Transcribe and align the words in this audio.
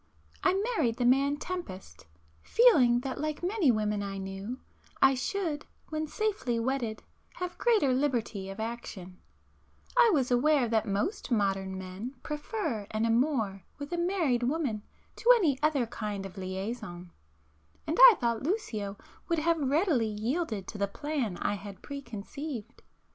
I 0.43 0.55
married 0.75 0.97
the 0.97 1.05
man 1.05 1.37
Tempest, 1.37 2.07
feeling 2.41 3.01
that 3.01 3.21
like 3.21 3.43
many 3.43 3.69
women 3.69 4.01
I 4.01 4.17
knew, 4.17 4.57
I 4.99 5.13
should 5.13 5.67
when 5.89 6.07
safely 6.07 6.59
wedded, 6.59 7.03
have 7.35 7.59
greater 7.59 7.93
liberty 7.93 8.49
of 8.49 8.59
action,—I 8.59 10.09
was 10.11 10.31
aware 10.31 10.67
that 10.67 10.87
most 10.87 11.29
modern 11.29 11.77
men 11.77 12.15
prefer 12.23 12.87
an 12.89 13.05
amour 13.05 13.61
with 13.77 13.93
a 13.93 13.97
married 13.99 14.41
woman 14.41 14.81
to 15.17 15.31
any 15.35 15.61
other 15.61 15.85
kind 15.85 16.25
of 16.25 16.35
liaison,—and 16.35 17.97
I 18.01 18.15
thought 18.19 18.41
Lucio 18.41 18.97
would 19.29 19.37
have 19.37 19.59
readily 19.69 20.07
yielded 20.09 20.67
to 20.69 20.79
the 20.79 20.87
plan 20.87 21.37
I 21.37 21.53
had 21.53 21.83
pre 21.83 22.01
conceived. 22.01 22.81